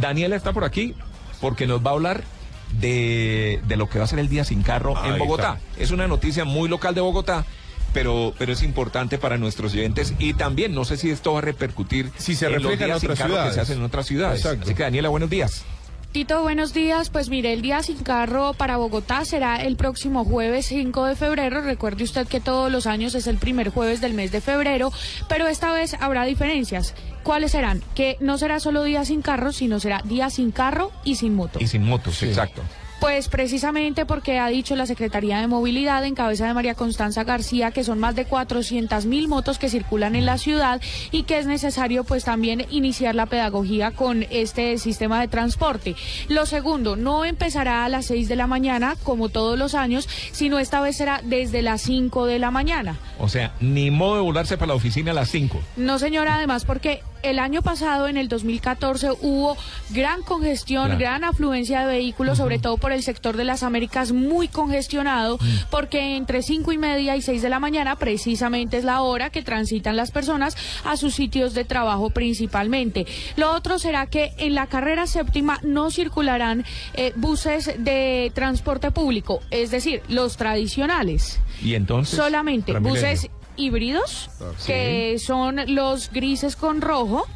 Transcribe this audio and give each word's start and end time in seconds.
Daniela 0.00 0.36
está 0.36 0.52
por 0.52 0.64
aquí 0.64 0.94
porque 1.40 1.66
nos 1.66 1.84
va 1.84 1.90
a 1.90 1.94
hablar 1.94 2.24
de, 2.80 3.60
de 3.66 3.76
lo 3.76 3.88
que 3.88 3.98
va 3.98 4.04
a 4.04 4.08
ser 4.08 4.18
el 4.18 4.28
día 4.28 4.44
sin 4.44 4.62
carro 4.62 4.94
en 5.04 5.18
Bogotá. 5.18 5.58
Es 5.78 5.90
una 5.90 6.06
noticia 6.06 6.44
muy 6.44 6.68
local 6.68 6.94
de 6.94 7.00
Bogotá. 7.00 7.44
Pero, 7.92 8.32
pero 8.38 8.52
es 8.52 8.62
importante 8.62 9.18
para 9.18 9.36
nuestros 9.36 9.72
oyentes 9.72 10.14
y 10.20 10.34
también 10.34 10.72
no 10.72 10.84
sé 10.84 10.96
si 10.96 11.10
esto 11.10 11.32
va 11.32 11.40
a 11.40 11.42
repercutir 11.42 12.08
Si 12.18 12.36
se 12.36 12.46
en 12.46 12.52
los 12.52 12.62
refleja 12.62 12.84
en 12.84 12.88
días 12.90 13.00
sin 13.00 13.10
otras 13.10 13.18
carro 13.18 13.28
que 13.30 13.34
ciudades. 13.34 13.54
se 13.56 13.60
hacen 13.62 13.78
en 13.78 13.82
otras 13.84 14.06
ciudades. 14.06 14.38
Exacto. 14.40 14.64
Así 14.64 14.74
que 14.76 14.82
Daniela, 14.84 15.08
buenos 15.08 15.28
días. 15.28 15.64
Tito, 16.12 16.42
buenos 16.42 16.74
días. 16.74 17.08
Pues 17.08 17.28
mire, 17.28 17.52
el 17.52 17.62
día 17.62 17.84
sin 17.84 17.98
carro 17.98 18.52
para 18.54 18.76
Bogotá 18.78 19.24
será 19.24 19.62
el 19.62 19.76
próximo 19.76 20.24
jueves 20.24 20.66
5 20.66 21.04
de 21.04 21.14
febrero. 21.14 21.60
Recuerde 21.60 22.02
usted 22.02 22.26
que 22.26 22.40
todos 22.40 22.70
los 22.70 22.88
años 22.88 23.14
es 23.14 23.28
el 23.28 23.36
primer 23.36 23.68
jueves 23.68 24.00
del 24.00 24.14
mes 24.14 24.32
de 24.32 24.40
febrero, 24.40 24.92
pero 25.28 25.46
esta 25.46 25.72
vez 25.72 25.94
habrá 26.00 26.24
diferencias. 26.24 26.96
¿Cuáles 27.22 27.52
serán? 27.52 27.80
Que 27.94 28.16
no 28.18 28.38
será 28.38 28.58
solo 28.58 28.82
día 28.82 29.04
sin 29.04 29.22
carro, 29.22 29.52
sino 29.52 29.78
será 29.78 30.02
día 30.04 30.30
sin 30.30 30.50
carro 30.50 30.90
y 31.04 31.14
sin 31.14 31.36
moto. 31.36 31.60
Y 31.60 31.68
sin 31.68 31.84
motos, 31.84 32.20
exacto. 32.24 32.62
Pues 33.00 33.28
precisamente 33.28 34.04
porque 34.04 34.38
ha 34.38 34.48
dicho 34.48 34.76
la 34.76 34.84
Secretaría 34.84 35.40
de 35.40 35.46
Movilidad 35.46 36.04
en 36.04 36.14
cabeza 36.14 36.46
de 36.46 36.52
María 36.54 36.74
Constanza 36.74 37.24
García 37.24 37.70
que 37.70 37.82
son 37.82 37.98
más 37.98 38.14
de 38.14 38.26
400 38.26 39.06
mil 39.06 39.26
motos 39.26 39.58
que 39.58 39.70
circulan 39.70 40.14
en 40.16 40.26
la 40.26 40.36
ciudad 40.36 40.82
y 41.10 41.22
que 41.22 41.38
es 41.38 41.46
necesario 41.46 42.04
pues 42.04 42.24
también 42.24 42.66
iniciar 42.70 43.14
la 43.14 43.24
pedagogía 43.26 43.90
con 43.92 44.26
este 44.30 44.76
sistema 44.76 45.18
de 45.20 45.28
transporte. 45.28 45.96
Lo 46.28 46.44
segundo, 46.44 46.94
no 46.96 47.24
empezará 47.24 47.86
a 47.86 47.88
las 47.88 48.04
6 48.06 48.28
de 48.28 48.36
la 48.36 48.46
mañana 48.46 48.96
como 49.02 49.30
todos 49.30 49.58
los 49.58 49.74
años, 49.74 50.06
sino 50.32 50.58
esta 50.58 50.80
vez 50.82 50.96
será 50.98 51.22
desde 51.24 51.62
las 51.62 51.80
5 51.80 52.26
de 52.26 52.38
la 52.38 52.50
mañana. 52.50 52.98
O 53.18 53.28
sea, 53.28 53.54
ni 53.60 53.90
modo 53.90 54.16
de 54.16 54.20
volarse 54.22 54.58
para 54.58 54.68
la 54.68 54.74
oficina 54.74 55.12
a 55.12 55.14
las 55.14 55.30
5. 55.30 55.58
No, 55.76 55.98
señora, 55.98 56.36
además 56.36 56.66
porque 56.66 57.02
el 57.22 57.38
año 57.38 57.60
pasado, 57.60 58.08
en 58.08 58.16
el 58.16 58.28
2014, 58.28 59.10
hubo 59.20 59.56
gran 59.90 60.22
congestión, 60.22 60.84
Claro. 60.86 60.98
gran 61.00 61.24
afluencia 61.24 61.80
de 61.80 61.86
vehículos, 61.86 62.38
sobre 62.38 62.58
todo 62.58 62.78
por 62.78 62.89
el 62.92 63.02
sector 63.02 63.36
de 63.36 63.44
las 63.44 63.62
Américas, 63.62 64.12
muy 64.12 64.48
congestionado, 64.48 65.38
porque 65.70 66.16
entre 66.16 66.42
cinco 66.42 66.72
y 66.72 66.78
media 66.78 67.16
y 67.16 67.22
seis 67.22 67.42
de 67.42 67.48
la 67.48 67.60
mañana, 67.60 67.96
precisamente 67.96 68.76
es 68.76 68.84
la 68.84 69.02
hora 69.02 69.30
que 69.30 69.42
transitan 69.42 69.96
las 69.96 70.10
personas 70.10 70.56
a 70.84 70.96
sus 70.96 71.14
sitios 71.14 71.54
de 71.54 71.64
trabajo 71.64 72.10
principalmente. 72.10 73.06
Lo 73.36 73.52
otro 73.52 73.78
será 73.78 74.06
que 74.06 74.32
en 74.38 74.54
la 74.54 74.66
carrera 74.66 75.06
séptima 75.06 75.58
no 75.62 75.90
circularán 75.90 76.64
eh, 76.94 77.12
buses 77.16 77.72
de 77.78 78.32
transporte 78.34 78.90
público, 78.90 79.40
es 79.50 79.70
decir, 79.70 80.02
los 80.08 80.36
tradicionales. 80.36 81.40
Y 81.62 81.74
entonces. 81.74 82.16
Solamente 82.16 82.72
buses 82.78 83.28
híbridos, 83.56 84.30
que 84.66 85.18
son 85.18 85.60
los 85.66 86.10
grises 86.10 86.56
con 86.56 86.80
rojo, 86.80 87.26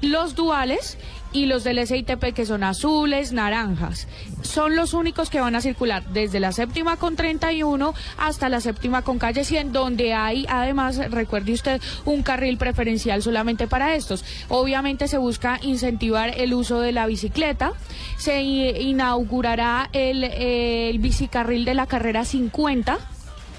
los 0.00 0.34
duales 0.34 0.98
y 1.32 1.46
los 1.46 1.64
del 1.64 1.86
SITP 1.86 2.32
que 2.34 2.46
son 2.46 2.64
azules, 2.64 3.32
naranjas. 3.32 4.06
Son 4.42 4.76
los 4.76 4.94
únicos 4.94 5.30
que 5.30 5.40
van 5.40 5.54
a 5.54 5.60
circular 5.60 6.06
desde 6.08 6.40
la 6.40 6.52
séptima 6.52 6.96
con 6.96 7.16
31 7.16 7.94
hasta 8.18 8.48
la 8.48 8.60
séptima 8.60 9.02
con 9.02 9.18
calle 9.18 9.44
100, 9.44 9.72
donde 9.72 10.14
hay 10.14 10.46
además, 10.48 10.98
recuerde 11.10 11.52
usted, 11.52 11.80
un 12.04 12.22
carril 12.22 12.56
preferencial 12.58 13.22
solamente 13.22 13.66
para 13.66 13.94
estos. 13.94 14.24
Obviamente 14.48 15.08
se 15.08 15.18
busca 15.18 15.58
incentivar 15.62 16.32
el 16.36 16.54
uso 16.54 16.80
de 16.80 16.92
la 16.92 17.06
bicicleta, 17.06 17.72
se 18.16 18.40
inaugurará 18.42 19.90
el, 19.92 20.24
eh, 20.24 20.90
el 20.90 20.98
bicicarril 20.98 21.64
de 21.64 21.74
la 21.74 21.86
carrera 21.86 22.24
50. 22.24 22.98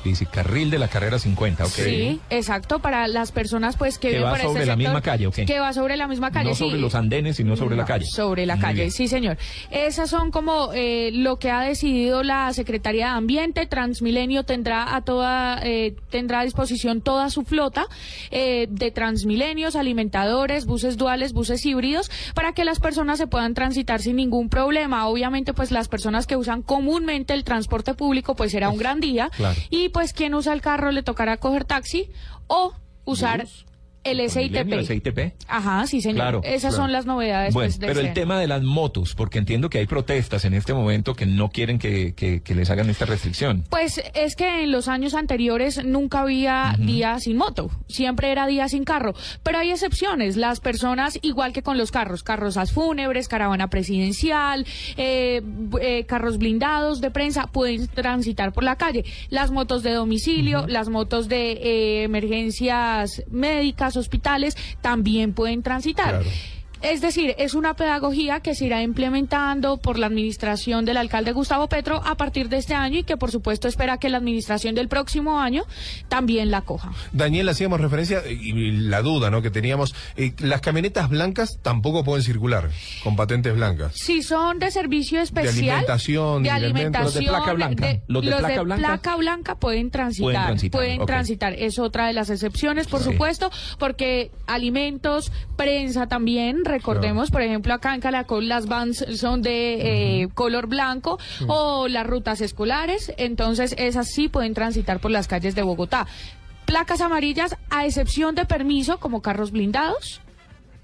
Bicicarril 0.03 0.69
de 0.69 0.79
la 0.79 0.87
carrera 0.87 1.19
50, 1.19 1.63
ok. 1.65 1.69
Sí, 1.69 2.19
exacto, 2.29 2.79
para 2.79 3.07
las 3.07 3.31
personas 3.31 3.77
pues 3.77 3.97
que, 3.99 4.09
Que 4.09 4.15
viven 4.15 4.25
va 4.27 4.31
por 4.31 4.39
sobre 4.41 4.53
este 4.61 4.65
la 4.65 4.73
sector, 4.73 4.77
misma 4.93 5.01
calle, 5.01 5.27
¿o 5.27 5.31
qué? 5.31 5.45
Que 5.45 5.59
va 5.59 5.73
sobre 5.73 5.97
la 5.97 6.07
misma 6.07 6.31
calle, 6.31 6.49
No 6.49 6.55
sí. 6.55 6.63
sobre 6.65 6.79
los 6.79 6.95
andenes, 6.95 7.35
sino 7.37 7.55
sobre 7.55 7.75
la 7.75 7.85
calle. 7.85 8.05
Sobre 8.05 8.45
la 8.45 8.55
Muy 8.55 8.61
calle, 8.63 8.75
bien. 8.81 8.91
sí, 8.91 9.07
señor. 9.07 9.37
Esas 9.71 10.09
son 10.09 10.31
como 10.31 10.71
eh, 10.73 11.11
lo 11.13 11.37
que 11.37 11.51
ha 11.51 11.61
decidido 11.61 12.23
la 12.23 12.51
Secretaría 12.53 13.07
de 13.07 13.11
Ambiente. 13.11 13.65
Transmilenio 13.65 14.43
tendrá 14.43 14.95
a 14.95 15.01
toda 15.01 15.59
eh, 15.63 15.95
tendrá 16.09 16.41
a 16.41 16.43
disposición 16.43 17.01
toda 17.01 17.29
su 17.29 17.43
flota 17.43 17.85
eh, 18.31 18.67
de 18.69 18.91
transmilenios, 18.91 19.75
alimentadores, 19.75 20.65
buses 20.65 20.97
duales, 20.97 21.33
buses 21.33 21.65
híbridos, 21.65 22.09
para 22.33 22.53
que 22.53 22.63
las 22.65 22.79
personas 22.79 23.17
se 23.17 23.27
puedan 23.27 23.53
transitar 23.53 24.01
sin 24.01 24.15
ningún 24.15 24.49
problema. 24.49 25.07
Obviamente, 25.07 25.53
pues 25.53 25.71
las 25.71 25.87
personas 25.87 26.27
que 26.27 26.35
usan 26.37 26.61
comúnmente 26.61 27.33
el 27.33 27.43
transporte 27.43 27.93
público, 27.93 28.35
pues 28.35 28.51
será 28.51 28.69
un 28.69 28.77
gran 28.77 28.99
día. 28.99 29.29
claro. 29.35 29.59
Y 29.69 29.88
pues 29.89 30.13
quien 30.13 30.33
usa 30.33 30.53
el 30.53 30.61
carro 30.61 30.91
le 30.91 31.03
tocará 31.03 31.37
coger 31.37 31.65
taxi 31.65 32.09
o 32.47 32.73
usar 33.05 33.47
el 34.03 34.17
Transmilenio, 34.17 34.79
el 34.79 34.85
SITP. 34.87 35.05
SITP. 35.17 35.33
Ajá, 35.47 35.85
sí, 35.87 36.01
señor. 36.01 36.15
Claro, 36.15 36.41
Esas 36.43 36.61
claro. 36.73 36.75
son 36.75 36.91
las 36.91 37.05
novedades. 37.05 37.53
Bueno, 37.53 37.67
pues, 37.67 37.79
de 37.79 37.87
pero 37.87 37.99
el 37.99 38.13
tema 38.13 38.39
de 38.39 38.47
las 38.47 38.63
motos, 38.63 39.13
porque 39.15 39.37
entiendo 39.39 39.69
que 39.69 39.79
hay 39.79 39.85
protestas 39.87 40.45
en 40.45 40.53
este 40.53 40.73
momento 40.73 41.13
que 41.15 41.25
no 41.25 41.49
quieren 41.49 41.79
que, 41.79 42.13
que- 42.15 42.41
que 42.41 42.55
les 42.55 42.69
hagan 42.69 42.89
esta 42.89 43.05
restricción. 43.05 43.65
Pues 43.69 44.01
es 44.13 44.35
que 44.35 44.63
en 44.63 44.71
los 44.71 44.87
años 44.87 45.13
anteriores 45.13 45.83
nunca 45.83 46.21
había 46.21 46.75
día 46.79 47.19
sin 47.19 47.37
moto, 47.37 47.69
siempre 47.87 48.31
era 48.31 48.47
día 48.47 48.67
sin 48.69 48.83
carro, 48.85 49.13
pero 49.43 49.57
hay 49.59 49.71
excepciones, 49.71 50.37
las 50.37 50.59
personas 50.59 51.19
igual 51.21 51.53
que 51.53 51.61
con 51.63 51.77
los 51.77 51.91
carros, 51.91 52.23
carrozas 52.23 52.71
fúnebres, 52.71 53.27
caravana 53.27 53.69
presidencial, 53.69 54.65
eh, 54.97 55.41
eh, 55.81 56.05
carros 56.05 56.37
blindados 56.37 57.01
de 57.01 57.11
prensa 57.11 57.47
pueden 57.47 57.87
transitar 57.87 58.53
por 58.53 58.63
la 58.63 58.75
calle, 58.77 59.03
las 59.29 59.51
motos 59.51 59.83
de 59.83 59.91
domicilio, 59.91 60.65
las 60.67 60.89
motos 60.89 61.27
de 61.27 61.51
eh, 61.51 62.03
emergencias 62.03 63.23
médicas, 63.29 63.88
hospitales 63.97 64.55
también 64.81 65.33
pueden 65.33 65.63
transitar. 65.63 66.21
Es 66.81 67.01
decir, 67.01 67.35
es 67.37 67.53
una 67.55 67.75
pedagogía 67.75 68.39
que 68.39 68.55
se 68.55 68.65
irá 68.65 68.81
implementando 68.81 69.77
por 69.77 69.99
la 69.99 70.07
administración 70.07 70.85
del 70.85 70.97
alcalde 70.97 71.31
Gustavo 71.33 71.67
Petro 71.67 72.01
a 72.05 72.15
partir 72.15 72.47
de 72.49 72.57
este 72.57 72.73
año 72.73 72.99
y 72.99 73.03
que 73.03 73.17
por 73.17 73.31
supuesto 73.31 73.67
espera 73.67 73.97
que 73.97 74.09
la 74.09 74.17
administración 74.17 74.75
del 74.75 74.87
próximo 74.87 75.39
año 75.39 75.63
también 76.07 76.51
la 76.51 76.61
coja. 76.61 76.91
Daniel, 77.11 77.49
hacíamos 77.49 77.81
referencia 77.81 78.19
eh, 78.25 78.33
y 78.33 78.71
la 78.71 79.01
duda 79.01 79.29
¿no? 79.29 79.41
que 79.41 79.51
teníamos. 79.51 79.93
eh, 80.15 80.33
las 80.39 80.61
camionetas 80.61 81.09
blancas 81.09 81.59
tampoco 81.61 82.03
pueden 82.03 82.23
circular 82.23 82.69
con 83.03 83.15
patentes 83.15 83.53
blancas. 83.55 83.93
Si 83.95 84.21
son 84.23 84.59
de 84.59 84.71
servicio 84.71 85.19
especial, 85.21 85.69
alimentación, 85.79 86.43
de 86.43 86.49
de 86.49 86.55
alimentos. 86.55 87.03
Los 87.03 87.13
de 87.13 87.21
placa 87.23 87.53
blanca. 87.53 87.85
de- 87.87 88.01
Los 88.07 88.23
de 88.25 88.31
placa 88.31 88.61
blanca. 88.61 88.87
placa 88.87 89.15
blanca 89.17 89.55
pueden 89.59 89.91
transitar, 89.91 90.23
Pueden 90.25 90.41
transitar, 90.45 90.79
pueden 90.79 91.01
ok. 91.01 91.07
transitar. 91.07 91.53
Es 91.53 91.77
otra 91.79 92.07
de 92.07 92.13
las 92.13 92.29
excepciones, 92.29 92.87
por 92.87 93.01
Sí. 93.03 93.11
supuesto, 93.11 93.51
porque 93.77 94.31
alimentos, 94.47 95.31
prensa 95.57 96.07
también, 96.07 96.63
recordemos, 96.69 97.31
por 97.31 97.41
ejemplo, 97.41 97.73
acá 97.73 97.93
en 97.93 98.01
Calacol 98.01 98.47
las 98.47 98.67
vans 98.67 99.05
son 99.15 99.41
de 99.41 100.21
eh, 100.21 100.27
color 100.33 100.67
blanco 100.67 101.19
o 101.47 101.87
las 101.87 102.07
rutas 102.07 102.39
escolares, 102.41 103.11
entonces 103.17 103.75
esas 103.77 104.07
sí 104.07 104.29
pueden 104.29 104.53
transitar 104.53 104.99
por 104.99 105.11
las 105.11 105.27
calles 105.27 105.55
de 105.55 105.63
Bogotá. 105.63 106.07
Placas 106.65 107.01
amarillas, 107.01 107.57
a 107.69 107.85
excepción 107.85 108.35
de 108.35 108.45
permiso, 108.45 108.99
como 108.99 109.21
carros 109.21 109.51
blindados, 109.51 110.21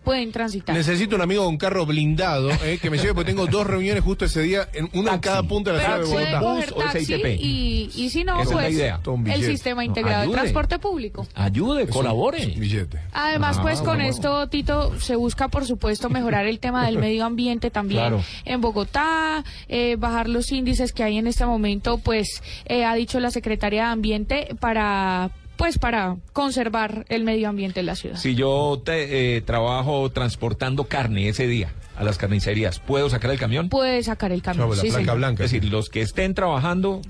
pueden 0.05 0.31
transitar. 0.31 0.73
Necesito 0.75 1.17
un 1.17 1.21
amigo 1.21 1.43
con 1.43 1.57
carro 1.57 1.85
blindado 1.85 2.49
eh, 2.63 2.79
que 2.81 2.89
me 2.89 2.97
lleve 2.97 3.13
porque 3.13 3.31
tengo 3.31 3.47
dos 3.47 3.68
reuniones 3.68 4.03
justo 4.03 4.24
ese 4.24 4.41
día, 4.44 4.69
en, 4.74 4.89
una 4.94 5.15
en 5.15 5.19
cada 5.19 5.44
punta 5.44 5.71
de 5.74 5.77
la 5.80 5.83
ciudad 5.83 5.97
de 6.00 6.06
Bogotá. 6.06 6.39
Bus 6.39 6.71
o 6.77 6.91
SITP. 6.97 7.25
y, 7.41 7.89
y 7.95 8.09
si 8.09 8.24
no, 8.24 8.35
Esa 8.39 8.44
es 8.44 8.50
la 8.56 8.62
pues 8.62 8.74
idea. 8.74 9.00
Todo 9.03 9.15
un 9.15 9.27
el 9.27 9.33
billete. 9.33 9.51
sistema 9.51 9.81
No, 9.81 9.88
integrado 9.88 10.18
de 10.19 10.24
ayude. 10.24 10.35
transporte 10.38 10.80
público. 10.80 11.27
Ayude, 11.35 11.88
colabore. 11.88 12.45
billete. 12.45 13.00
Además, 13.12 13.57
Ah, 13.59 13.62
pues 13.63 13.80
con 13.80 13.97
bueno. 13.97 14.03
esto, 14.09 14.47
Tito, 14.47 14.97
se 15.01 15.15
busca, 15.15 15.47
por 15.50 15.65
supuesto, 15.65 16.09
mejorar 16.09 16.45
el 16.45 16.59
tema 16.59 16.85
del 16.85 16.97
medio 17.00 17.25
ambiente 17.25 17.71
también 17.71 18.01
Claro. 18.01 18.24
en 18.45 18.62
Bogotá, 18.62 19.44
eh, 19.68 19.95
bajar 19.97 20.30
los 20.30 20.51
índices 20.51 20.94
que 20.94 21.03
hay 21.03 21.18
en 21.18 21.27
este 21.27 21.45
momento, 21.45 21.97
pues 21.97 22.44
eh, 22.65 22.85
ha 22.85 22.94
dicho 22.95 23.19
la 23.19 23.31
Secretaría 23.31 23.85
de 23.85 23.89
Ambiente 23.89 24.47
para 24.59 25.31
pues 25.57 25.78
para 25.80 26.18
conservar 26.34 27.06
el 27.10 27.24
medio 27.24 27.50
ambiente 27.50 27.80
en 27.80 27.86
la 27.86 27.96
ciudad. 27.96 28.18
Si 28.18 28.36
yo 28.36 28.81
te, 28.84 29.38
eh, 29.38 29.42
trabajo 29.42 30.10
transportando 30.12 30.86
carne 30.86 31.30
ese 31.30 31.48
día 31.48 31.72
a 31.96 32.04
las 32.04 32.18
carnicerías, 32.18 32.80
¿puedo 32.80 33.10
sacar 33.10 33.31
el 33.31 33.40
camión? 33.40 33.69
Puede 33.69 34.04
sacar 34.04 34.31
el 34.31 34.42
camión. 34.42 34.66
Sobre 34.68 34.78
la 34.78 34.81
sí, 34.81 34.88
placa 34.90 35.02
señor. 35.02 35.18
blanca. 35.18 35.44
Es 35.46 35.52
decir, 35.52 35.69
los 35.72 35.90
que 35.90 36.02
estén 36.02 36.34
trabajando... 36.34 37.02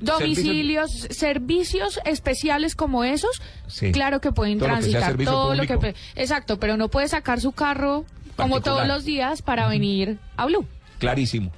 Domicilios, 0.00 1.06
servicios 1.10 2.00
especiales 2.04 2.74
como 2.74 3.04
esos, 3.04 3.40
Sí. 3.68 3.92
claro 3.92 4.20
que 4.20 4.32
pueden 4.32 4.58
Todo 4.58 4.68
lo 4.68 4.74
que 4.74 4.80
transitar 4.80 5.16
todo 5.24 5.54
lo 5.54 5.66
que 5.66 5.94
exacto, 6.16 6.58
pero 6.58 6.76
no 6.76 6.88
puede 6.88 7.08
sacar 7.08 7.40
su 7.40 7.52
carro 7.52 8.04
como 8.36 8.60
todos 8.60 8.86
los 8.88 9.04
días, 9.04 9.40
para 9.40 9.68
venir 9.68 10.18
a 10.36 10.46
Blue. 10.46 10.66
Clarísimo. 10.98 11.52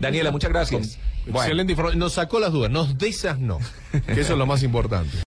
Daniela, 0.00 0.30
muchas 0.30 0.50
gracias. 0.50 0.98
Bueno. 1.24 1.40
Excelente 1.40 1.72
información. 1.72 1.98
Nos 1.98 2.12
sacó 2.12 2.40
las 2.40 2.52
dudas. 2.52 2.70
Nos 2.70 2.98
de 2.98 3.08
esas 3.08 3.38
no. 3.38 3.58
Que 4.06 4.20
eso 4.20 4.32
es 4.32 4.38
lo 4.38 4.46
más 4.46 4.62
importante. 4.62 5.18